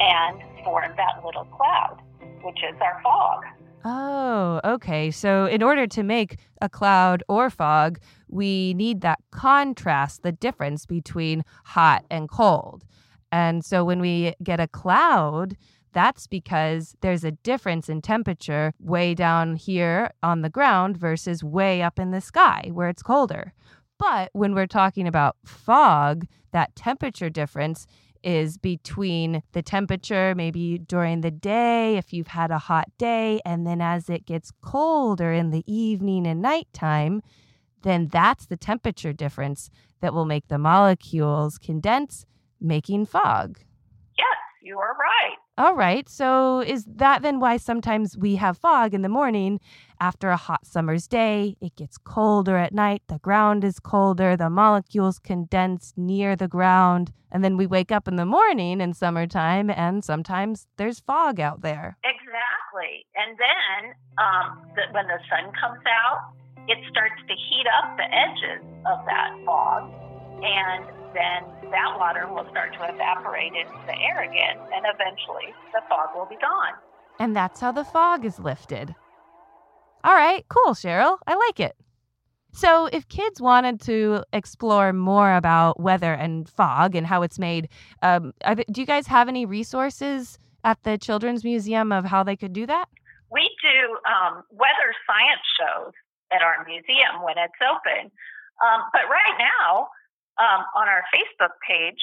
and 0.00 0.42
form 0.64 0.92
that 0.96 1.24
little 1.24 1.44
cloud, 1.44 1.98
which 2.42 2.58
is 2.62 2.80
our 2.80 3.00
fog. 3.02 3.44
Oh, 3.84 4.60
okay. 4.64 5.10
So, 5.10 5.46
in 5.46 5.60
order 5.60 5.88
to 5.88 6.02
make 6.04 6.38
a 6.60 6.68
cloud 6.68 7.24
or 7.28 7.50
fog, 7.50 7.98
we 8.28 8.74
need 8.74 9.00
that 9.00 9.18
contrast, 9.32 10.22
the 10.22 10.30
difference 10.30 10.86
between 10.86 11.44
hot 11.64 12.04
and 12.08 12.28
cold. 12.28 12.84
And 13.32 13.64
so 13.64 13.84
when 13.84 14.00
we 14.00 14.34
get 14.42 14.60
a 14.60 14.68
cloud, 14.68 15.56
that's 15.92 16.26
because 16.26 16.94
there's 17.00 17.24
a 17.24 17.32
difference 17.32 17.88
in 17.88 18.02
temperature 18.02 18.74
way 18.78 19.14
down 19.14 19.56
here 19.56 20.10
on 20.22 20.42
the 20.42 20.50
ground 20.50 20.96
versus 20.96 21.42
way 21.42 21.82
up 21.82 21.98
in 21.98 22.10
the 22.10 22.20
sky 22.20 22.70
where 22.72 22.88
it's 22.88 23.02
colder. 23.02 23.52
But 23.98 24.30
when 24.32 24.54
we're 24.54 24.66
talking 24.66 25.06
about 25.06 25.36
fog, 25.44 26.26
that 26.52 26.76
temperature 26.76 27.30
difference 27.30 27.86
is 28.22 28.56
between 28.56 29.42
the 29.52 29.62
temperature 29.62 30.34
maybe 30.34 30.78
during 30.78 31.22
the 31.22 31.30
day, 31.30 31.96
if 31.96 32.12
you've 32.12 32.28
had 32.28 32.50
a 32.50 32.58
hot 32.58 32.88
day, 32.98 33.40
and 33.44 33.66
then 33.66 33.80
as 33.80 34.08
it 34.08 34.26
gets 34.26 34.52
colder 34.60 35.32
in 35.32 35.50
the 35.50 35.64
evening 35.66 36.26
and 36.26 36.40
nighttime, 36.40 37.22
then 37.82 38.08
that's 38.08 38.46
the 38.46 38.56
temperature 38.56 39.12
difference 39.12 39.70
that 40.00 40.14
will 40.14 40.24
make 40.24 40.48
the 40.48 40.58
molecules 40.58 41.58
condense 41.58 42.26
making 42.62 43.06
fog. 43.06 43.58
Yes, 44.16 44.38
you 44.62 44.78
are 44.78 44.96
right. 44.96 45.36
All 45.58 45.74
right. 45.74 46.08
So 46.08 46.60
is 46.60 46.86
that 46.86 47.20
then 47.20 47.38
why 47.38 47.58
sometimes 47.58 48.16
we 48.16 48.36
have 48.36 48.56
fog 48.56 48.94
in 48.94 49.02
the 49.02 49.08
morning 49.08 49.60
after 50.00 50.30
a 50.30 50.36
hot 50.36 50.66
summer's 50.66 51.06
day? 51.06 51.56
It 51.60 51.76
gets 51.76 51.98
colder 51.98 52.56
at 52.56 52.72
night, 52.72 53.02
the 53.06 53.18
ground 53.18 53.62
is 53.62 53.78
colder, 53.78 54.34
the 54.34 54.48
molecules 54.48 55.18
condense 55.18 55.92
near 55.94 56.36
the 56.36 56.48
ground, 56.48 57.12
and 57.30 57.44
then 57.44 57.56
we 57.58 57.66
wake 57.66 57.92
up 57.92 58.08
in 58.08 58.16
the 58.16 58.24
morning 58.24 58.80
in 58.80 58.94
summertime 58.94 59.68
and 59.68 60.02
sometimes 60.02 60.66
there's 60.78 61.00
fog 61.00 61.38
out 61.38 61.60
there. 61.60 61.98
Exactly. 62.02 63.04
And 63.14 63.36
then 63.38 63.94
um, 64.18 64.66
the, 64.74 64.82
when 64.92 65.06
the 65.06 65.18
sun 65.28 65.52
comes 65.60 65.84
out, 65.86 66.32
it 66.66 66.78
starts 66.90 67.20
to 67.28 67.34
heat 67.34 67.66
up 67.78 67.96
the 67.98 68.08
edges 68.08 68.64
of 68.86 69.04
that 69.04 69.30
fog 69.44 69.92
and 70.42 71.01
then 71.14 71.70
that 71.70 71.96
water 71.98 72.26
will 72.28 72.46
start 72.50 72.72
to 72.74 72.84
evaporate 72.84 73.52
into 73.52 73.78
the 73.86 73.96
air 73.98 74.22
again, 74.22 74.58
and 74.74 74.84
eventually 74.86 75.54
the 75.72 75.80
fog 75.88 76.10
will 76.14 76.26
be 76.26 76.36
gone. 76.36 76.74
And 77.18 77.36
that's 77.36 77.60
how 77.60 77.72
the 77.72 77.84
fog 77.84 78.24
is 78.24 78.38
lifted. 78.38 78.94
All 80.04 80.14
right, 80.14 80.44
cool, 80.48 80.74
Cheryl. 80.74 81.18
I 81.26 81.34
like 81.34 81.60
it. 81.60 81.76
So, 82.54 82.86
if 82.92 83.08
kids 83.08 83.40
wanted 83.40 83.80
to 83.82 84.24
explore 84.32 84.92
more 84.92 85.34
about 85.34 85.80
weather 85.80 86.12
and 86.12 86.46
fog 86.46 86.94
and 86.94 87.06
how 87.06 87.22
it's 87.22 87.38
made, 87.38 87.68
um, 88.02 88.34
do 88.70 88.80
you 88.80 88.86
guys 88.86 89.06
have 89.06 89.28
any 89.28 89.46
resources 89.46 90.38
at 90.62 90.82
the 90.82 90.98
Children's 90.98 91.44
Museum 91.44 91.92
of 91.92 92.04
how 92.04 92.22
they 92.22 92.36
could 92.36 92.52
do 92.52 92.66
that? 92.66 92.88
We 93.30 93.48
do 93.62 93.96
um, 94.04 94.42
weather 94.50 94.92
science 95.06 95.40
shows 95.56 95.92
at 96.30 96.42
our 96.42 96.64
museum 96.66 97.24
when 97.24 97.38
it's 97.38 97.56
open. 97.64 98.10
Um, 98.60 98.80
but 98.92 99.08
right 99.08 99.36
now, 99.38 99.88
um, 100.40 100.64
on 100.76 100.88
our 100.88 101.04
Facebook 101.12 101.52
page, 101.66 102.00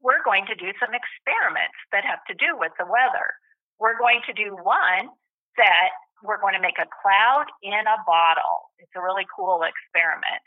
we're 0.00 0.24
going 0.24 0.46
to 0.48 0.56
do 0.56 0.72
some 0.80 0.92
experiments 0.96 1.76
that 1.92 2.04
have 2.04 2.24
to 2.28 2.34
do 2.34 2.56
with 2.56 2.72
the 2.80 2.88
weather. 2.88 3.36
We're 3.78 3.98
going 4.00 4.20
to 4.28 4.32
do 4.32 4.56
one 4.56 5.12
that 5.56 5.92
we're 6.24 6.40
going 6.40 6.54
to 6.54 6.60
make 6.60 6.76
a 6.80 6.88
cloud 6.88 7.48
in 7.62 7.84
a 7.84 7.98
bottle. 8.04 8.72
It's 8.80 8.92
a 8.96 9.00
really 9.00 9.24
cool 9.32 9.64
experiment. 9.64 10.44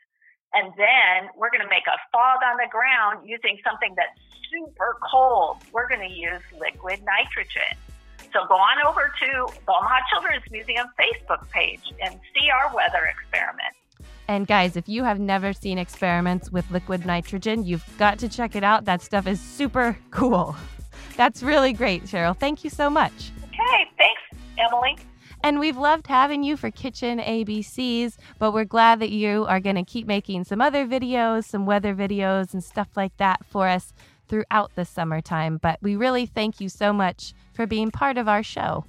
And 0.53 0.69
then 0.77 1.33
we're 1.33 1.49
going 1.49 1.65
to 1.65 1.69
make 1.69 1.89
a 1.89 1.97
fog 2.13 2.45
on 2.45 2.61
the 2.61 2.69
ground 2.69 3.25
using 3.25 3.57
something 3.65 3.97
that's 3.97 4.13
super 4.53 5.01
cold. 5.01 5.65
We're 5.73 5.89
going 5.89 6.05
to 6.05 6.13
use 6.13 6.45
liquid 6.53 7.01
nitrogen. 7.01 7.73
So 8.33 8.45
go 8.45 8.57
on 8.57 8.81
over 8.85 9.09
to 9.09 9.29
the 9.49 9.73
Omaha 9.73 10.05
Children's 10.13 10.45
Museum 10.49 10.87
Facebook 10.97 11.49
page 11.49 11.81
and 12.01 12.19
see 12.33 12.49
our 12.49 12.73
weather 12.73 13.05
experiment. 13.05 13.32
And 14.27 14.47
guys, 14.47 14.77
if 14.77 14.87
you 14.87 15.03
have 15.03 15.19
never 15.19 15.53
seen 15.53 15.77
experiments 15.77 16.51
with 16.51 16.69
liquid 16.71 17.05
nitrogen, 17.05 17.63
you've 17.63 17.85
got 17.97 18.19
to 18.19 18.29
check 18.29 18.55
it 18.55 18.63
out. 18.63 18.85
That 18.85 19.01
stuff 19.01 19.27
is 19.27 19.39
super 19.39 19.97
cool. 20.11 20.55
That's 21.17 21.43
really 21.43 21.73
great, 21.73 22.03
Cheryl. 22.03 22.37
Thank 22.37 22.63
you 22.63 22.69
so 22.69 22.89
much. 22.89 23.31
Okay, 23.45 23.85
thanks, 23.97 24.21
Emily. 24.57 24.97
And 25.45 25.59
we've 25.59 25.77
loved 25.77 26.07
having 26.07 26.41
you 26.41 26.55
for 26.55 26.71
Kitchen 26.71 27.19
ABCs, 27.19 28.15
but 28.39 28.53
we're 28.53 28.63
glad 28.63 29.01
that 29.01 29.09
you 29.09 29.45
are 29.45 29.59
going 29.59 29.75
to 29.75 29.83
keep 29.83 30.07
making 30.07 30.45
some 30.45 30.61
other 30.61 30.87
videos, 30.87 31.43
some 31.43 31.65
weather 31.65 31.93
videos, 31.93 32.53
and 32.53 32.63
stuff 32.63 32.87
like 32.95 33.15
that 33.17 33.45
for 33.45 33.67
us 33.67 33.93
throughout 34.29 34.71
the 34.75 34.85
summertime. 34.85 35.57
But 35.57 35.79
we 35.81 35.97
really 35.97 36.25
thank 36.25 36.61
you 36.61 36.69
so 36.69 36.93
much 36.93 37.33
for 37.53 37.67
being 37.67 37.91
part 37.91 38.17
of 38.17 38.29
our 38.29 38.41
show. 38.41 38.85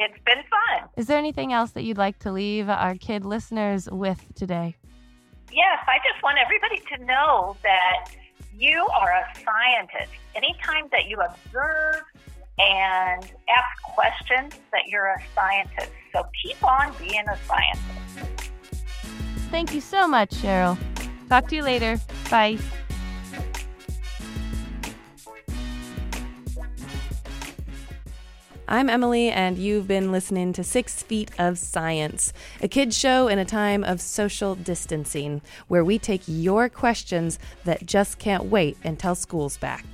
It's 0.00 0.18
been 0.24 0.42
fun. 0.48 0.88
Is 0.96 1.08
there 1.08 1.18
anything 1.18 1.52
else 1.52 1.72
that 1.72 1.82
you'd 1.84 1.98
like 1.98 2.18
to 2.20 2.32
leave 2.32 2.70
our 2.70 2.94
kid 2.94 3.26
listeners 3.26 3.86
with 3.92 4.24
today? 4.34 4.74
Yes, 5.52 5.78
I 5.86 5.98
just 6.10 6.22
want 6.22 6.38
everybody 6.42 6.80
to 6.96 7.04
know 7.04 7.54
that 7.62 8.10
you 8.56 8.88
are 8.98 9.12
a 9.12 9.26
scientist. 9.34 10.10
Anytime 10.34 10.88
that 10.90 11.06
you 11.06 11.18
observe 11.18 12.02
and 12.58 13.22
ask 13.24 13.82
questions, 13.82 14.54
that 14.72 14.86
you're 14.86 15.08
a 15.08 15.22
scientist. 15.34 15.90
So 16.14 16.22
keep 16.42 16.64
on 16.64 16.94
being 16.98 17.28
a 17.28 17.36
scientist. 17.46 18.50
Thank 19.50 19.74
you 19.74 19.82
so 19.82 20.08
much, 20.08 20.30
Cheryl. 20.30 20.78
Talk 21.28 21.46
to 21.48 21.56
you 21.56 21.62
later. 21.62 22.00
Bye. 22.30 22.58
I'm 28.72 28.88
Emily, 28.88 29.30
and 29.30 29.58
you've 29.58 29.88
been 29.88 30.12
listening 30.12 30.52
to 30.52 30.62
Six 30.62 31.02
Feet 31.02 31.32
of 31.40 31.58
Science, 31.58 32.32
a 32.62 32.68
kids 32.68 32.96
show 32.96 33.26
in 33.26 33.40
a 33.40 33.44
time 33.44 33.82
of 33.82 34.00
social 34.00 34.54
distancing, 34.54 35.42
where 35.66 35.84
we 35.84 35.98
take 35.98 36.22
your 36.28 36.68
questions 36.68 37.40
that 37.64 37.84
just 37.84 38.20
can't 38.20 38.44
wait 38.44 38.76
until 38.84 39.16
school's 39.16 39.56
back. 39.56 39.84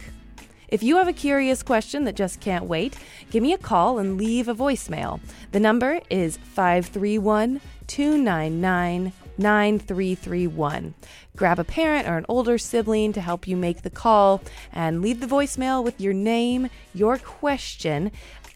If 0.68 0.82
you 0.82 0.98
have 0.98 1.08
a 1.08 1.14
curious 1.14 1.62
question 1.62 2.04
that 2.04 2.16
just 2.16 2.38
can't 2.40 2.66
wait, 2.66 2.98
give 3.30 3.42
me 3.42 3.54
a 3.54 3.58
call 3.58 3.98
and 3.98 4.18
leave 4.18 4.46
a 4.46 4.54
voicemail. 4.54 5.20
The 5.52 5.60
number 5.60 6.00
is 6.10 6.36
531 6.36 7.62
299 7.86 9.12
9331. 9.38 10.94
Grab 11.36 11.58
a 11.58 11.64
parent 11.64 12.08
or 12.08 12.16
an 12.16 12.26
older 12.28 12.58
sibling 12.58 13.12
to 13.12 13.20
help 13.20 13.46
you 13.46 13.56
make 13.56 13.82
the 13.82 13.90
call 13.90 14.42
and 14.72 15.02
leave 15.02 15.20
the 15.20 15.26
voicemail 15.26 15.84
with 15.84 16.00
your 16.00 16.14
name, 16.14 16.68
your 16.94 17.18
question, 17.18 18.10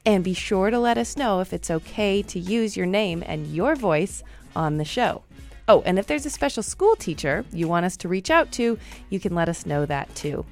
and 0.05 0.25
be 0.25 0.35
sure 0.35 0.71
to 0.71 0.79
let 0.79 0.99
us 0.99 1.17
know 1.17 1.41
if 1.41 1.53
it's 1.53 1.71
okay 1.71 2.23
to 2.23 2.39
use 2.39 2.77
your 2.77 2.87
name 2.87 3.23
and 3.27 3.47
your 3.49 3.75
voice 3.77 4.23
on 4.57 4.77
the 4.77 4.85
show. 4.85 5.23
Oh, 5.69 5.83
and 5.83 5.99
if 5.99 6.07
there's 6.07 6.27
a 6.27 6.31
special 6.31 6.63
school 6.63 6.97
teacher 6.97 7.45
you 7.53 7.69
want 7.69 7.87
us 7.87 7.97
to 7.99 8.09
reach 8.09 8.31
out 8.31 8.51
to, 8.53 8.79
you 9.09 9.21
can 9.21 9.35
let 9.35 9.49
us 9.49 9.67
know 9.67 9.87
that 9.87 10.13
too. 10.15 10.45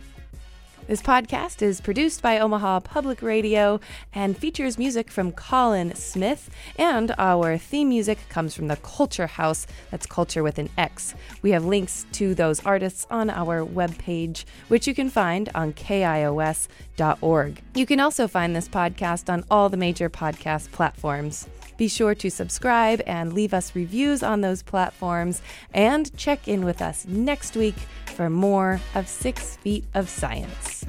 This 0.88 1.02
podcast 1.02 1.60
is 1.60 1.82
produced 1.82 2.22
by 2.22 2.38
Omaha 2.38 2.80
Public 2.80 3.20
Radio 3.20 3.78
and 4.14 4.34
features 4.34 4.78
music 4.78 5.10
from 5.10 5.32
Colin 5.32 5.94
Smith, 5.94 6.48
and 6.76 7.14
our 7.18 7.58
theme 7.58 7.90
music 7.90 8.18
comes 8.30 8.54
from 8.54 8.68
the 8.68 8.76
Culture 8.76 9.26
House. 9.26 9.66
That's 9.90 10.06
Culture 10.06 10.42
with 10.42 10.58
an 10.58 10.70
X. 10.78 11.14
We 11.42 11.50
have 11.50 11.66
links 11.66 12.06
to 12.12 12.34
those 12.34 12.64
artists 12.64 13.06
on 13.10 13.28
our 13.28 13.66
webpage, 13.66 14.46
which 14.68 14.86
you 14.86 14.94
can 14.94 15.10
find 15.10 15.50
on 15.54 15.74
kios.org. 15.74 17.62
You 17.74 17.84
can 17.84 18.00
also 18.00 18.26
find 18.26 18.56
this 18.56 18.68
podcast 18.70 19.30
on 19.30 19.44
all 19.50 19.68
the 19.68 19.76
major 19.76 20.08
podcast 20.08 20.72
platforms. 20.72 21.48
Be 21.78 21.88
sure 21.88 22.14
to 22.16 22.30
subscribe 22.30 23.00
and 23.06 23.32
leave 23.32 23.54
us 23.54 23.74
reviews 23.74 24.22
on 24.22 24.42
those 24.42 24.62
platforms, 24.62 25.40
and 25.72 26.14
check 26.16 26.48
in 26.48 26.64
with 26.64 26.82
us 26.82 27.06
next 27.06 27.56
week 27.56 27.76
for 28.04 28.28
more 28.28 28.80
of 28.96 29.08
Six 29.08 29.56
Feet 29.58 29.84
of 29.94 30.08
Science. 30.08 30.84